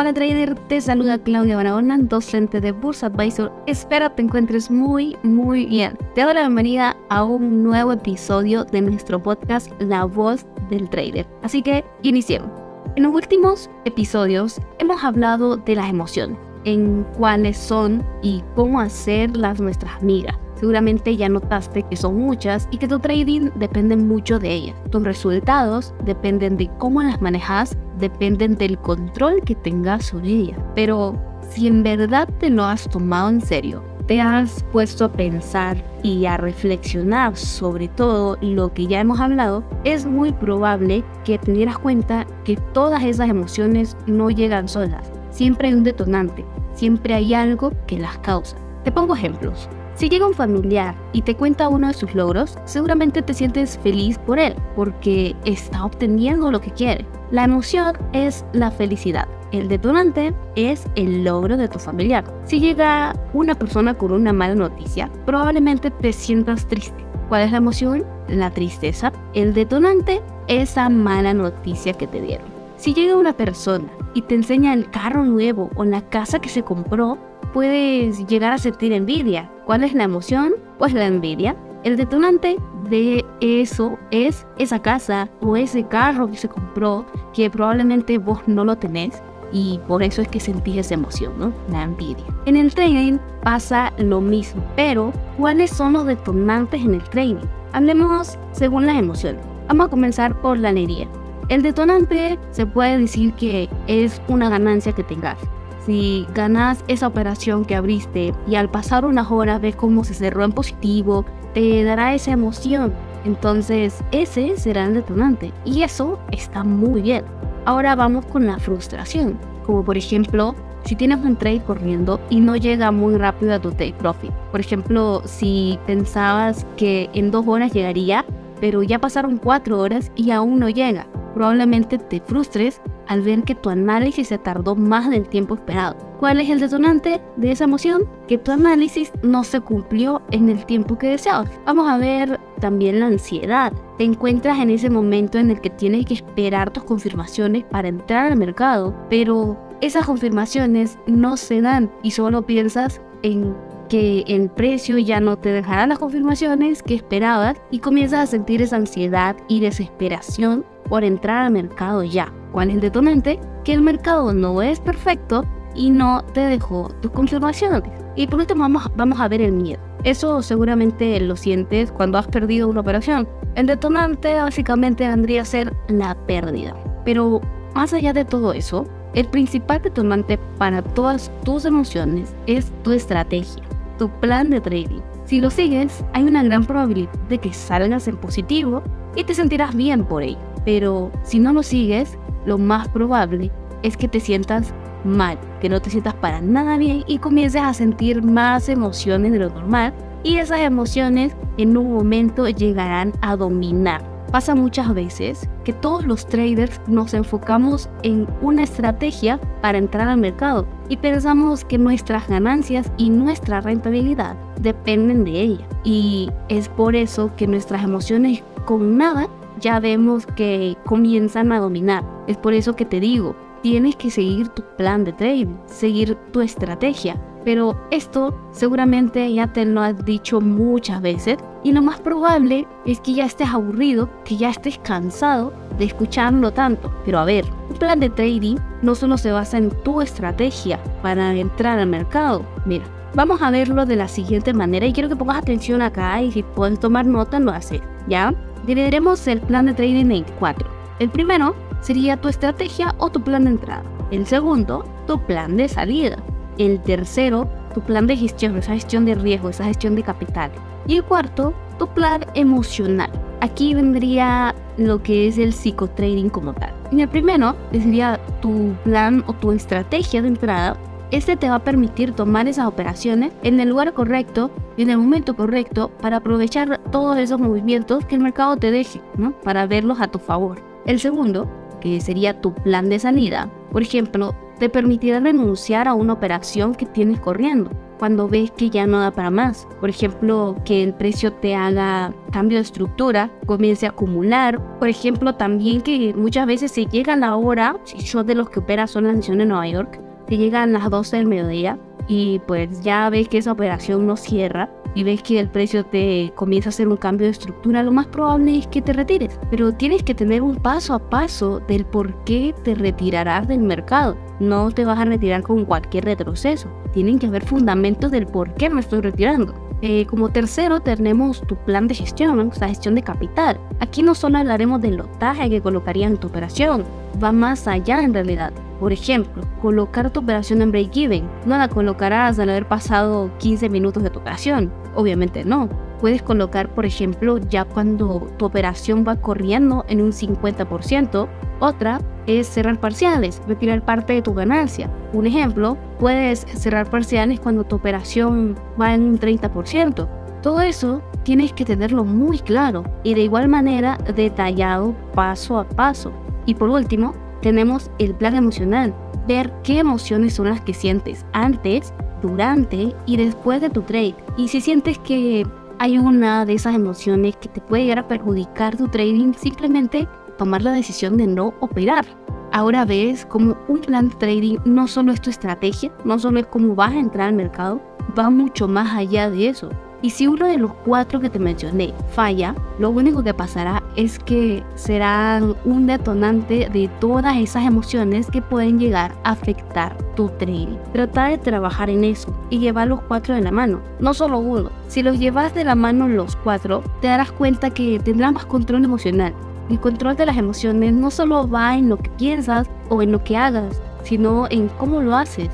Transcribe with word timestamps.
Hola 0.00 0.14
trader, 0.14 0.54
te 0.66 0.80
saluda 0.80 1.18
Claudia 1.18 1.56
Barahona, 1.56 1.98
docente 1.98 2.62
de 2.62 2.72
Bursa 2.72 3.08
Advisor. 3.08 3.52
Espero 3.66 4.10
te 4.10 4.22
encuentres 4.22 4.70
muy, 4.70 5.14
muy 5.22 5.66
bien. 5.66 5.98
Te 6.14 6.22
doy 6.22 6.32
la 6.32 6.40
bienvenida 6.40 6.96
a 7.10 7.22
un 7.22 7.62
nuevo 7.62 7.92
episodio 7.92 8.64
de 8.64 8.80
nuestro 8.80 9.22
podcast 9.22 9.70
La 9.78 10.06
Voz 10.06 10.46
del 10.70 10.88
Trader. 10.88 11.26
Así 11.42 11.60
que 11.60 11.84
iniciemos. 12.00 12.48
En 12.96 13.02
los 13.02 13.14
últimos 13.14 13.68
episodios 13.84 14.58
hemos 14.78 15.04
hablado 15.04 15.58
de 15.58 15.74
las 15.74 15.90
emociones, 15.90 16.38
en 16.64 17.04
cuáles 17.18 17.58
son 17.58 18.02
y 18.22 18.42
cómo 18.56 18.80
hacerlas 18.80 19.60
nuestras 19.60 20.00
amigas. 20.00 20.34
Seguramente 20.60 21.16
ya 21.16 21.30
notaste 21.30 21.82
que 21.84 21.96
son 21.96 22.18
muchas 22.18 22.68
y 22.70 22.76
que 22.76 22.86
tu 22.86 22.98
trading 22.98 23.48
depende 23.54 23.96
mucho 23.96 24.38
de 24.38 24.52
ellas. 24.52 24.76
Tus 24.90 25.02
resultados 25.02 25.94
dependen 26.04 26.58
de 26.58 26.70
cómo 26.76 27.02
las 27.02 27.22
manejas, 27.22 27.78
dependen 27.98 28.56
del 28.56 28.76
control 28.76 29.42
que 29.42 29.54
tengas 29.54 30.04
sobre 30.04 30.28
ellas. 30.28 30.58
Pero 30.74 31.18
si 31.48 31.66
en 31.66 31.82
verdad 31.82 32.28
te 32.38 32.50
lo 32.50 32.64
has 32.64 32.86
tomado 32.90 33.30
en 33.30 33.40
serio, 33.40 33.82
te 34.06 34.20
has 34.20 34.62
puesto 34.70 35.06
a 35.06 35.12
pensar 35.12 35.82
y 36.02 36.26
a 36.26 36.36
reflexionar 36.36 37.38
sobre 37.38 37.88
todo 37.88 38.36
lo 38.42 38.70
que 38.74 38.86
ya 38.86 39.00
hemos 39.00 39.18
hablado, 39.18 39.64
es 39.84 40.04
muy 40.04 40.30
probable 40.30 41.02
que 41.24 41.38
te 41.38 41.52
dieras 41.52 41.78
cuenta 41.78 42.26
que 42.44 42.56
todas 42.74 43.02
esas 43.02 43.30
emociones 43.30 43.96
no 44.06 44.28
llegan 44.28 44.68
solas. 44.68 45.10
Siempre 45.30 45.68
hay 45.68 45.74
un 45.74 45.84
detonante, 45.84 46.44
siempre 46.74 47.14
hay 47.14 47.32
algo 47.32 47.72
que 47.86 47.98
las 47.98 48.18
causa. 48.18 48.56
Te 48.84 48.92
pongo 48.92 49.14
ejemplos. 49.14 49.70
Si 50.00 50.08
llega 50.08 50.26
un 50.26 50.32
familiar 50.32 50.94
y 51.12 51.20
te 51.20 51.36
cuenta 51.36 51.68
uno 51.68 51.88
de 51.88 51.92
sus 51.92 52.14
logros, 52.14 52.56
seguramente 52.64 53.20
te 53.20 53.34
sientes 53.34 53.78
feliz 53.82 54.16
por 54.16 54.38
él, 54.38 54.54
porque 54.74 55.36
está 55.44 55.84
obteniendo 55.84 56.50
lo 56.50 56.58
que 56.62 56.70
quiere. 56.70 57.04
La 57.30 57.44
emoción 57.44 57.98
es 58.14 58.46
la 58.54 58.70
felicidad. 58.70 59.28
El 59.52 59.68
detonante 59.68 60.32
es 60.56 60.86
el 60.94 61.22
logro 61.22 61.58
de 61.58 61.68
tu 61.68 61.78
familiar. 61.78 62.24
Si 62.44 62.60
llega 62.60 63.14
una 63.34 63.54
persona 63.54 63.92
con 63.92 64.12
una 64.12 64.32
mala 64.32 64.54
noticia, 64.54 65.10
probablemente 65.26 65.90
te 65.90 66.14
sientas 66.14 66.66
triste. 66.66 67.04
¿Cuál 67.28 67.42
es 67.42 67.50
la 67.50 67.58
emoción? 67.58 68.06
La 68.26 68.50
tristeza. 68.50 69.12
El 69.34 69.52
detonante, 69.52 70.22
esa 70.48 70.88
mala 70.88 71.34
noticia 71.34 71.92
que 71.92 72.06
te 72.06 72.22
dieron. 72.22 72.46
Si 72.78 72.94
llega 72.94 73.18
una 73.18 73.34
persona 73.34 73.90
y 74.14 74.22
te 74.22 74.34
enseña 74.34 74.72
el 74.72 74.90
carro 74.90 75.26
nuevo 75.26 75.68
o 75.74 75.84
la 75.84 76.00
casa 76.00 76.38
que 76.38 76.48
se 76.48 76.62
compró, 76.62 77.18
puedes 77.52 78.26
llegar 78.26 78.52
a 78.52 78.58
sentir 78.58 78.92
envidia. 78.92 79.50
¿Cuál 79.70 79.84
es 79.84 79.94
la 79.94 80.02
emoción? 80.02 80.54
Pues 80.78 80.92
la 80.94 81.06
envidia. 81.06 81.54
El 81.84 81.96
detonante 81.96 82.56
de 82.88 83.24
eso 83.40 84.00
es 84.10 84.44
esa 84.58 84.82
casa 84.82 85.28
o 85.40 85.56
ese 85.56 85.86
carro 85.86 86.28
que 86.28 86.36
se 86.36 86.48
compró 86.48 87.06
que 87.32 87.48
probablemente 87.48 88.18
vos 88.18 88.40
no 88.48 88.64
lo 88.64 88.74
tenés 88.74 89.22
y 89.52 89.78
por 89.86 90.02
eso 90.02 90.22
es 90.22 90.26
que 90.26 90.40
sentís 90.40 90.78
esa 90.78 90.94
emoción, 90.94 91.34
¿no? 91.38 91.52
La 91.70 91.84
envidia. 91.84 92.24
En 92.46 92.56
el 92.56 92.74
trading 92.74 93.18
pasa 93.44 93.92
lo 93.96 94.20
mismo, 94.20 94.60
pero 94.74 95.12
¿cuáles 95.38 95.70
son 95.70 95.92
los 95.92 96.04
detonantes 96.04 96.80
en 96.80 96.94
el 96.94 97.04
trading? 97.04 97.36
Hablemos 97.72 98.40
según 98.50 98.86
las 98.86 98.96
emociones. 98.96 99.44
Vamos 99.68 99.86
a 99.86 99.90
comenzar 99.90 100.34
por 100.40 100.58
la 100.58 100.70
alegría. 100.70 101.06
El 101.48 101.62
detonante 101.62 102.40
se 102.50 102.66
puede 102.66 102.98
decir 102.98 103.34
que 103.34 103.68
es 103.86 104.20
una 104.26 104.48
ganancia 104.48 104.92
que 104.92 105.04
tengas 105.04 105.38
si 105.86 106.26
ganas 106.34 106.84
esa 106.88 107.06
operación 107.06 107.64
que 107.64 107.74
abriste 107.74 108.34
y 108.46 108.54
al 108.54 108.70
pasar 108.70 109.04
unas 109.04 109.30
horas 109.30 109.60
ves 109.60 109.76
cómo 109.76 110.04
se 110.04 110.14
cerró 110.14 110.44
en 110.44 110.52
positivo, 110.52 111.24
te 111.54 111.82
dará 111.84 112.14
esa 112.14 112.32
emoción. 112.32 112.92
Entonces 113.24 114.02
ese 114.12 114.56
será 114.56 114.84
el 114.84 114.94
detonante 114.94 115.52
y 115.64 115.82
eso 115.82 116.18
está 116.30 116.64
muy 116.64 117.02
bien. 117.02 117.24
Ahora 117.64 117.94
vamos 117.94 118.24
con 118.26 118.46
la 118.46 118.58
frustración, 118.58 119.38
como 119.66 119.84
por 119.84 119.96
ejemplo 119.96 120.54
si 120.84 120.96
tienes 120.96 121.18
un 121.18 121.36
trade 121.36 121.62
corriendo 121.62 122.20
y 122.30 122.40
no 122.40 122.56
llega 122.56 122.90
muy 122.90 123.16
rápido 123.16 123.54
a 123.54 123.60
tu 123.60 123.70
take 123.70 123.94
profit. 123.98 124.32
Por 124.50 124.60
ejemplo, 124.60 125.22
si 125.24 125.78
pensabas 125.86 126.66
que 126.76 127.10
en 127.12 127.30
dos 127.30 127.46
horas 127.46 127.72
llegaría, 127.72 128.24
pero 128.60 128.82
ya 128.82 128.98
pasaron 128.98 129.38
cuatro 129.38 129.78
horas 129.78 130.10
y 130.16 130.30
aún 130.30 130.58
no 130.58 130.68
llega. 130.68 131.06
Probablemente 131.34 131.98
te 131.98 132.20
frustres 132.20 132.80
al 133.10 133.22
ver 133.22 133.42
que 133.42 133.56
tu 133.56 133.70
análisis 133.70 134.28
se 134.28 134.38
tardó 134.38 134.76
más 134.76 135.10
del 135.10 135.28
tiempo 135.28 135.54
esperado. 135.54 135.96
¿Cuál 136.20 136.40
es 136.40 136.48
el 136.48 136.60
detonante 136.60 137.20
de 137.36 137.50
esa 137.50 137.64
emoción? 137.64 138.08
Que 138.28 138.38
tu 138.38 138.52
análisis 138.52 139.12
no 139.22 139.42
se 139.42 139.60
cumplió 139.60 140.22
en 140.30 140.48
el 140.48 140.64
tiempo 140.64 140.96
que 140.96 141.08
deseabas. 141.08 141.50
Vamos 141.66 141.88
a 141.88 141.98
ver 141.98 142.38
también 142.60 143.00
la 143.00 143.06
ansiedad. 143.06 143.72
Te 143.98 144.04
encuentras 144.04 144.60
en 144.60 144.70
ese 144.70 144.90
momento 144.90 145.38
en 145.38 145.50
el 145.50 145.60
que 145.60 145.70
tienes 145.70 146.06
que 146.06 146.14
esperar 146.14 146.70
tus 146.70 146.84
confirmaciones 146.84 147.64
para 147.64 147.88
entrar 147.88 148.30
al 148.30 148.38
mercado, 148.38 148.94
pero 149.10 149.58
esas 149.80 150.06
confirmaciones 150.06 150.96
no 151.08 151.36
se 151.36 151.60
dan 151.60 151.90
y 152.04 152.12
solo 152.12 152.46
piensas 152.46 153.00
en 153.22 153.56
que 153.88 154.22
el 154.28 154.50
precio 154.50 154.98
ya 154.98 155.18
no 155.18 155.36
te 155.36 155.48
dejará 155.48 155.88
las 155.88 155.98
confirmaciones 155.98 156.80
que 156.80 156.94
esperabas 156.94 157.56
y 157.72 157.80
comienzas 157.80 158.20
a 158.20 158.26
sentir 158.26 158.62
esa 158.62 158.76
ansiedad 158.76 159.36
y 159.48 159.58
desesperación 159.58 160.64
por 160.88 161.04
entrar 161.04 161.46
al 161.46 161.52
mercado 161.52 162.02
ya. 162.02 162.32
¿Cuál 162.52 162.70
es 162.70 162.76
el 162.76 162.80
detonante? 162.80 163.40
Que 163.64 163.72
el 163.72 163.82
mercado 163.82 164.32
no 164.32 164.62
es 164.62 164.80
perfecto 164.80 165.44
y 165.74 165.90
no 165.90 166.22
te 166.32 166.40
dejó 166.40 166.88
tus 167.00 167.10
confirmaciones. 167.12 167.82
Y 168.16 168.26
por 168.26 168.40
último 168.40 168.62
vamos, 168.62 168.90
vamos 168.96 169.20
a 169.20 169.28
ver 169.28 169.40
el 169.40 169.52
miedo. 169.52 169.80
Eso 170.04 170.42
seguramente 170.42 171.20
lo 171.20 171.36
sientes 171.36 171.92
cuando 171.92 172.18
has 172.18 172.26
perdido 172.26 172.68
una 172.68 172.80
operación. 172.80 173.28
El 173.54 173.66
detonante 173.66 174.34
básicamente 174.34 175.06
vendría 175.06 175.42
a 175.42 175.44
ser 175.44 175.74
la 175.88 176.14
pérdida. 176.26 176.74
Pero 177.04 177.40
más 177.74 177.92
allá 177.92 178.12
de 178.12 178.24
todo 178.24 178.52
eso, 178.52 178.86
el 179.14 179.26
principal 179.26 179.82
detonante 179.82 180.38
para 180.58 180.82
todas 180.82 181.30
tus 181.44 181.64
emociones 181.64 182.34
es 182.46 182.72
tu 182.82 182.92
estrategia, 182.92 183.62
tu 183.98 184.08
plan 184.20 184.50
de 184.50 184.60
trading. 184.60 185.00
Si 185.24 185.40
lo 185.40 185.50
sigues, 185.50 186.04
hay 186.12 186.24
una 186.24 186.42
gran 186.42 186.64
probabilidad 186.64 187.12
de 187.28 187.38
que 187.38 187.52
salgas 187.52 188.08
en 188.08 188.16
positivo 188.16 188.82
y 189.16 189.24
te 189.24 189.34
sentirás 189.34 189.74
bien 189.74 190.04
por 190.04 190.22
ello. 190.22 190.49
Pero 190.64 191.10
si 191.22 191.38
no 191.38 191.52
lo 191.52 191.62
sigues, 191.62 192.18
lo 192.46 192.58
más 192.58 192.88
probable 192.88 193.50
es 193.82 193.96
que 193.96 194.08
te 194.08 194.20
sientas 194.20 194.74
mal, 195.04 195.38
que 195.60 195.68
no 195.68 195.80
te 195.80 195.90
sientas 195.90 196.14
para 196.14 196.40
nada 196.40 196.76
bien 196.76 197.04
y 197.06 197.18
comiences 197.18 197.62
a 197.62 197.74
sentir 197.74 198.22
más 198.22 198.68
emociones 198.68 199.32
de 199.32 199.38
lo 199.38 199.50
normal 199.50 199.94
y 200.22 200.36
esas 200.36 200.60
emociones 200.60 201.34
en 201.56 201.76
un 201.76 201.92
momento 201.92 202.48
llegarán 202.48 203.12
a 203.22 203.36
dominar. 203.36 204.02
Pasa 204.30 204.54
muchas 204.54 204.94
veces 204.94 205.48
que 205.64 205.72
todos 205.72 206.06
los 206.06 206.24
traders 206.24 206.80
nos 206.86 207.14
enfocamos 207.14 207.88
en 208.04 208.28
una 208.40 208.62
estrategia 208.62 209.40
para 209.60 209.78
entrar 209.78 210.08
al 210.08 210.18
mercado 210.18 210.68
y 210.88 210.98
pensamos 210.98 211.64
que 211.64 211.78
nuestras 211.78 212.28
ganancias 212.28 212.92
y 212.96 213.10
nuestra 213.10 213.60
rentabilidad 213.60 214.36
dependen 214.60 215.24
de 215.24 215.40
ella. 215.40 215.68
Y 215.82 216.30
es 216.48 216.68
por 216.68 216.94
eso 216.94 217.32
que 217.36 217.48
nuestras 217.48 217.82
emociones 217.82 218.44
con 218.66 218.96
nada 218.96 219.28
ya 219.60 219.78
vemos 219.80 220.26
que 220.26 220.76
comienzan 220.86 221.52
a 221.52 221.60
dominar. 221.60 222.04
Es 222.26 222.36
por 222.36 222.54
eso 222.54 222.74
que 222.74 222.84
te 222.84 223.00
digo, 223.00 223.36
tienes 223.62 223.96
que 223.96 224.10
seguir 224.10 224.48
tu 224.48 224.62
plan 224.76 225.04
de 225.04 225.12
trading, 225.12 225.56
seguir 225.66 226.16
tu 226.32 226.40
estrategia. 226.40 227.16
Pero 227.44 227.80
esto 227.90 228.34
seguramente 228.52 229.32
ya 229.32 229.46
te 229.46 229.64
lo 229.64 229.80
has 229.80 230.04
dicho 230.04 230.40
muchas 230.40 231.00
veces 231.00 231.38
y 231.64 231.72
lo 231.72 231.80
más 231.80 231.98
probable 232.00 232.66
es 232.84 233.00
que 233.00 233.14
ya 233.14 233.24
estés 233.24 233.48
aburrido, 233.48 234.10
que 234.24 234.36
ya 234.36 234.50
estés 234.50 234.78
cansado 234.78 235.52
de 235.78 235.86
escucharlo 235.86 236.52
tanto. 236.52 236.92
Pero 237.04 237.18
a 237.18 237.24
ver, 237.24 237.46
un 237.70 237.76
plan 237.76 238.00
de 238.00 238.10
trading 238.10 238.56
no 238.82 238.94
solo 238.94 239.16
se 239.16 239.32
basa 239.32 239.56
en 239.56 239.70
tu 239.82 240.02
estrategia 240.02 240.78
para 241.02 241.34
entrar 241.34 241.78
al 241.78 241.86
mercado. 241.86 242.44
Mira, 242.66 242.84
vamos 243.14 243.40
a 243.40 243.50
verlo 243.50 243.86
de 243.86 243.96
la 243.96 244.08
siguiente 244.08 244.52
manera 244.52 244.86
y 244.86 244.92
quiero 244.92 245.08
que 245.08 245.16
pongas 245.16 245.38
atención 245.38 245.80
acá 245.80 246.20
y 246.20 246.32
si 246.32 246.42
puedes 246.42 246.78
tomar 246.78 247.06
nota 247.06 247.40
lo 247.40 247.52
haces, 247.52 247.80
¿ya? 248.06 248.34
Dividiremos 248.70 249.26
el 249.26 249.40
plan 249.40 249.66
de 249.66 249.74
trading 249.74 250.12
en 250.12 250.24
cuatro. 250.38 250.70
El 251.00 251.10
primero 251.10 251.56
sería 251.80 252.16
tu 252.16 252.28
estrategia 252.28 252.94
o 252.98 253.10
tu 253.10 253.20
plan 253.20 253.42
de 253.42 253.50
entrada. 253.50 253.82
El 254.12 254.28
segundo, 254.28 254.84
tu 255.08 255.20
plan 255.26 255.56
de 255.56 255.68
salida. 255.68 256.16
El 256.56 256.80
tercero, 256.80 257.50
tu 257.74 257.80
plan 257.80 258.06
de 258.06 258.16
gestión, 258.16 258.56
esa 258.56 258.74
gestión 258.74 259.04
de 259.06 259.16
riesgo, 259.16 259.48
esa 259.48 259.64
gestión 259.64 259.96
de 259.96 260.04
capital. 260.04 260.52
Y 260.86 260.98
el 260.98 261.04
cuarto, 261.04 261.52
tu 261.80 261.88
plan 261.88 262.24
emocional. 262.34 263.10
Aquí 263.40 263.74
vendría 263.74 264.54
lo 264.76 265.02
que 265.02 265.26
es 265.26 265.36
el 265.38 265.52
psicotrading 265.52 266.30
como 266.30 266.52
tal. 266.52 266.72
En 266.92 267.00
el 267.00 267.08
primero, 267.08 267.56
sería 267.72 268.20
tu 268.40 268.72
plan 268.84 269.24
o 269.26 269.32
tu 269.32 269.50
estrategia 269.50 270.22
de 270.22 270.28
entrada 270.28 270.76
este 271.10 271.36
te 271.36 271.48
va 271.48 271.56
a 271.56 271.64
permitir 271.64 272.12
tomar 272.12 272.46
esas 272.48 272.66
operaciones 272.66 273.32
en 273.42 273.58
el 273.58 273.68
lugar 273.68 273.92
correcto 273.94 274.50
y 274.76 274.82
en 274.82 274.90
el 274.90 274.98
momento 274.98 275.34
correcto 275.34 275.90
para 276.00 276.18
aprovechar 276.18 276.80
todos 276.90 277.18
esos 277.18 277.40
movimientos 277.40 278.04
que 278.04 278.14
el 278.14 278.22
mercado 278.22 278.56
te 278.56 278.70
deje, 278.70 279.00
¿no? 279.16 279.32
Para 279.40 279.66
verlos 279.66 280.00
a 280.00 280.08
tu 280.08 280.18
favor. 280.18 280.62
El 280.86 281.00
segundo, 281.00 281.50
que 281.80 282.00
sería 282.00 282.40
tu 282.40 282.54
plan 282.54 282.88
de 282.88 282.98
salida, 282.98 283.50
por 283.72 283.82
ejemplo, 283.82 284.34
te 284.58 284.68
permitirá 284.68 285.20
renunciar 285.20 285.88
a 285.88 285.94
una 285.94 286.12
operación 286.12 286.74
que 286.74 286.86
tienes 286.86 287.18
corriendo. 287.20 287.70
cuando 288.00 288.28
ves 288.28 288.50
que 288.52 288.70
ya 288.70 288.86
no 288.86 288.98
da 288.98 289.10
para 289.10 289.30
más. 289.30 289.68
Por 289.78 289.90
ejemplo, 289.90 290.56
que 290.64 290.82
el 290.82 290.94
precio 290.94 291.34
te 291.34 291.54
haga 291.54 292.14
cambio 292.32 292.56
de 292.56 292.62
estructura, 292.62 293.30
comience 293.44 293.84
a 293.84 293.90
acumular. 293.90 294.58
Por 294.78 294.88
ejemplo, 294.88 295.34
también 295.34 295.82
que 295.82 296.14
muchas 296.14 296.46
veces 296.46 296.72
se 296.72 296.86
llega 296.86 297.14
la 297.14 297.36
hora, 297.36 297.76
yo 297.98 298.24
de 298.24 298.34
los 298.34 298.48
que 298.48 298.60
opera 298.60 298.86
son 298.86 299.04
la 299.04 299.14
sesión 299.14 299.36
de 299.36 299.44
Nueva 299.44 299.68
York, 299.68 300.00
te 300.30 300.38
llegan 300.38 300.72
las 300.72 300.88
12 300.88 301.16
del 301.16 301.26
mediodía 301.26 301.76
y 302.06 302.38
pues 302.46 302.82
ya 302.82 303.10
ves 303.10 303.28
que 303.28 303.38
esa 303.38 303.50
operación 303.50 304.06
no 304.06 304.16
cierra 304.16 304.70
y 304.94 305.02
ves 305.02 305.22
que 305.22 305.40
el 305.40 305.48
precio 305.48 305.84
te 305.84 306.32
comienza 306.36 306.68
a 306.68 306.70
hacer 306.70 306.86
un 306.86 306.96
cambio 306.96 307.26
de 307.26 307.32
estructura, 307.32 307.82
lo 307.82 307.92
más 307.92 308.06
probable 308.06 308.58
es 308.58 308.66
que 308.68 308.80
te 308.80 308.92
retires. 308.92 309.38
Pero 309.50 309.72
tienes 309.72 310.02
que 310.02 310.14
tener 310.14 310.42
un 310.42 310.56
paso 310.56 310.94
a 310.94 311.10
paso 311.10 311.60
del 311.60 311.84
por 311.84 312.24
qué 312.24 312.54
te 312.64 312.74
retirarás 312.74 313.46
del 313.46 313.60
mercado. 313.60 314.16
No 314.38 314.70
te 314.70 314.84
vas 314.84 314.98
a 314.98 315.04
retirar 315.04 315.42
con 315.42 315.64
cualquier 315.64 316.04
retroceso. 316.04 316.68
Tienen 316.92 317.18
que 317.18 317.26
haber 317.26 317.44
fundamentos 317.44 318.10
del 318.10 318.26
por 318.26 318.54
qué 318.54 318.70
me 318.70 318.80
estoy 318.80 319.00
retirando. 319.00 319.69
Eh, 319.82 320.04
como 320.06 320.28
tercero 320.28 320.80
tenemos 320.80 321.40
tu 321.46 321.56
plan 321.56 321.88
de 321.88 321.94
gestión, 321.94 322.38
o 322.38 322.52
sea, 322.52 322.68
gestión 322.68 322.94
de 322.94 323.02
capital. 323.02 323.58
Aquí 323.80 324.02
no 324.02 324.14
solo 324.14 324.38
hablaremos 324.38 324.80
del 324.82 324.96
lotaje 324.96 325.48
que 325.48 325.62
colocarías 325.62 326.10
en 326.10 326.18
tu 326.18 326.28
operación, 326.28 326.84
va 327.22 327.32
más 327.32 327.66
allá 327.66 328.02
en 328.02 328.12
realidad. 328.12 328.52
Por 328.78 328.92
ejemplo, 328.92 329.42
colocar 329.60 330.10
tu 330.10 330.20
operación 330.20 330.62
en 330.62 330.70
break-even. 330.70 331.28
No 331.46 331.56
la 331.56 331.68
colocarás 331.68 332.38
al 332.38 332.50
haber 332.50 332.66
pasado 332.66 333.30
15 333.38 333.68
minutos 333.68 334.02
de 334.02 334.10
tu 334.10 334.20
operación. 334.20 334.72
Obviamente 334.94 335.44
no. 335.44 335.68
Puedes 336.00 336.22
colocar, 336.22 336.74
por 336.74 336.86
ejemplo, 336.86 337.36
ya 337.36 337.66
cuando 337.66 338.26
tu 338.38 338.46
operación 338.46 339.04
va 339.06 339.16
corriendo 339.16 339.84
en 339.88 340.00
un 340.00 340.12
50%. 340.12 341.28
Otra 341.60 342.00
es 342.38 342.46
cerrar 342.46 342.78
parciales, 342.78 343.42
retirar 343.48 343.84
parte 343.84 344.12
de 344.12 344.22
tu 344.22 344.34
ganancia. 344.34 344.90
Un 345.12 345.26
ejemplo, 345.26 345.76
puedes 345.98 346.40
cerrar 346.54 346.88
parciales 346.88 347.40
cuando 347.40 347.64
tu 347.64 347.76
operación 347.76 348.56
va 348.80 348.94
en 348.94 349.02
un 349.02 349.18
30%. 349.18 350.08
Todo 350.42 350.60
eso 350.60 351.02
tienes 351.22 351.52
que 351.52 351.64
tenerlo 351.64 352.04
muy 352.04 352.38
claro 352.38 352.84
y 353.02 353.14
de 353.14 353.22
igual 353.22 353.48
manera 353.48 353.98
detallado 354.14 354.94
paso 355.14 355.58
a 355.58 355.68
paso. 355.68 356.12
Y 356.46 356.54
por 356.54 356.70
último, 356.70 357.14
tenemos 357.42 357.90
el 357.98 358.14
plan 358.14 358.34
emocional, 358.34 358.94
ver 359.26 359.52
qué 359.62 359.78
emociones 359.78 360.34
son 360.34 360.48
las 360.48 360.60
que 360.60 360.74
sientes 360.74 361.24
antes, 361.32 361.92
durante 362.22 362.94
y 363.06 363.16
después 363.16 363.60
de 363.60 363.70
tu 363.70 363.82
trade. 363.82 364.14
Y 364.36 364.48
si 364.48 364.60
sientes 364.60 364.98
que 364.98 365.46
hay 365.78 365.96
una 365.96 366.44
de 366.44 366.54
esas 366.54 366.74
emociones 366.74 367.36
que 367.36 367.48
te 367.48 367.60
puede 367.60 367.84
llegar 367.84 368.00
a 368.00 368.08
perjudicar 368.08 368.76
tu 368.76 368.88
trading, 368.88 369.32
simplemente 369.32 370.06
tomar 370.36 370.62
la 370.62 370.72
decisión 370.72 371.16
de 371.16 371.26
no 371.26 371.54
operar. 371.60 372.04
Ahora 372.52 372.84
ves 372.84 373.24
como 373.26 373.56
un 373.68 373.80
plan 373.80 374.08
de 374.08 374.16
trading 374.16 374.58
no 374.64 374.88
solo 374.88 375.12
es 375.12 375.20
tu 375.20 375.30
estrategia, 375.30 375.92
no 376.04 376.18
solo 376.18 376.40
es 376.40 376.46
cómo 376.46 376.74
vas 376.74 376.92
a 376.92 376.98
entrar 376.98 377.28
al 377.28 377.34
mercado, 377.34 377.80
va 378.18 378.28
mucho 378.28 378.66
más 378.66 378.92
allá 378.96 379.30
de 379.30 379.48
eso. 379.48 379.70
Y 380.02 380.10
si 380.10 380.26
uno 380.26 380.46
de 380.46 380.56
los 380.56 380.72
cuatro 380.72 381.20
que 381.20 381.28
te 381.28 381.38
mencioné 381.38 381.92
falla, 382.12 382.54
lo 382.78 382.90
único 382.90 383.22
que 383.22 383.34
pasará 383.34 383.82
es 383.96 384.18
que 384.18 384.64
será 384.74 385.40
un 385.64 385.86
detonante 385.86 386.68
de 386.72 386.88
todas 387.00 387.36
esas 387.36 387.66
emociones 387.66 388.28
que 388.30 388.40
pueden 388.40 388.80
llegar 388.80 389.12
a 389.24 389.32
afectar 389.32 389.96
tu 390.16 390.28
trading. 390.30 390.78
Trata 390.92 391.26
de 391.26 391.38
trabajar 391.38 391.90
en 391.90 392.04
eso 392.04 392.34
y 392.48 392.58
llevar 392.58 392.88
los 392.88 393.02
cuatro 393.02 393.34
de 393.34 393.42
la 393.42 393.50
mano, 393.50 393.80
no 394.00 394.14
solo 394.14 394.38
uno. 394.38 394.70
Si 394.88 395.02
los 395.02 395.18
llevas 395.18 395.54
de 395.54 395.64
la 395.64 395.74
mano 395.74 396.08
los 396.08 396.34
cuatro, 396.34 396.82
te 397.00 397.08
darás 397.08 397.30
cuenta 397.30 397.70
que 397.70 398.00
tendrás 398.00 398.32
más 398.32 398.46
control 398.46 398.84
emocional. 398.84 399.34
El 399.70 399.78
control 399.78 400.16
de 400.16 400.26
las 400.26 400.36
emociones 400.36 400.92
no 400.92 401.12
solo 401.12 401.48
va 401.48 401.76
en 401.76 401.88
lo 401.88 401.96
que 401.96 402.10
piensas 402.10 402.68
o 402.88 403.02
en 403.02 403.12
lo 403.12 403.22
que 403.22 403.36
hagas, 403.36 403.80
sino 404.02 404.48
en 404.50 404.66
cómo 404.66 405.00
lo 405.00 405.14
haces. 405.14 405.48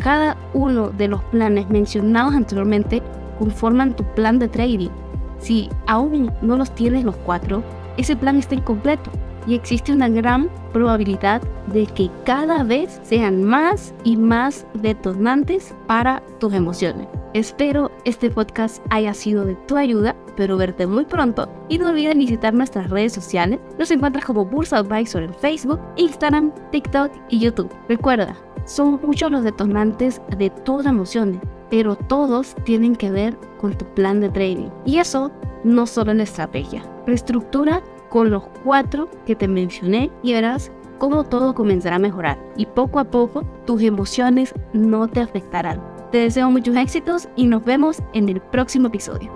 Cada 0.00 0.36
uno 0.54 0.88
de 0.88 1.06
los 1.06 1.22
planes 1.24 1.70
mencionados 1.70 2.34
anteriormente 2.34 3.00
conforman 3.38 3.94
tu 3.94 4.02
plan 4.14 4.40
de 4.40 4.48
trading. 4.48 4.90
Si 5.38 5.68
aún 5.86 6.32
no 6.42 6.56
los 6.56 6.74
tienes 6.74 7.04
los 7.04 7.14
cuatro, 7.18 7.62
ese 7.96 8.16
plan 8.16 8.38
está 8.38 8.56
incompleto 8.56 9.08
y 9.46 9.54
existe 9.54 9.92
una 9.92 10.08
gran 10.08 10.50
probabilidad 10.72 11.40
de 11.72 11.86
que 11.86 12.10
cada 12.24 12.64
vez 12.64 13.00
sean 13.04 13.44
más 13.44 13.94
y 14.02 14.16
más 14.16 14.66
detonantes 14.74 15.76
para 15.86 16.24
tus 16.40 16.54
emociones. 16.54 17.06
Espero 17.34 17.92
este 18.04 18.30
podcast 18.30 18.84
haya 18.90 19.14
sido 19.14 19.44
de 19.44 19.54
tu 19.54 19.76
ayuda, 19.76 20.16
pero 20.36 20.56
verte 20.56 20.86
muy 20.86 21.04
pronto 21.04 21.48
y 21.68 21.78
no 21.78 21.88
olvides 21.88 22.16
visitar 22.16 22.54
nuestras 22.54 22.90
redes 22.90 23.12
sociales. 23.12 23.58
Nos 23.78 23.90
encuentras 23.90 24.24
como 24.24 24.44
Bursa 24.44 24.78
Advisor 24.78 25.22
en 25.22 25.34
Facebook, 25.34 25.80
Instagram, 25.96 26.52
TikTok 26.72 27.10
y 27.28 27.40
YouTube. 27.40 27.72
Recuerda, 27.88 28.36
son 28.64 29.00
muchos 29.02 29.30
los 29.30 29.44
detonantes 29.44 30.20
de 30.36 30.50
tus 30.50 30.86
emociones 30.86 31.40
pero 31.70 31.96
todos 31.96 32.54
tienen 32.64 32.96
que 32.96 33.10
ver 33.10 33.38
con 33.58 33.72
tu 33.78 33.86
plan 33.94 34.20
de 34.20 34.28
trading. 34.28 34.68
Y 34.84 34.98
eso 34.98 35.30
no 35.64 35.86
solo 35.86 36.10
en 36.10 36.20
estrategia. 36.20 36.82
Reestructura 37.06 37.82
con 38.10 38.30
los 38.30 38.42
cuatro 38.64 39.08
que 39.24 39.36
te 39.36 39.48
mencioné 39.48 40.10
y 40.22 40.32
verás 40.32 40.70
cómo 40.98 41.24
todo 41.24 41.54
comenzará 41.54 41.96
a 41.96 42.00
mejorar. 42.00 42.38
Y 42.56 42.66
poco 42.66 42.98
a 42.98 43.04
poco 43.04 43.44
tus 43.66 43.82
emociones 43.82 44.52
no 44.72 45.08
te 45.08 45.20
afectarán. 45.20 45.80
Te 46.10 46.18
deseo 46.18 46.50
muchos 46.50 46.74
éxitos 46.76 47.28
y 47.36 47.46
nos 47.46 47.64
vemos 47.64 48.02
en 48.12 48.28
el 48.28 48.40
próximo 48.40 48.88
episodio. 48.88 49.30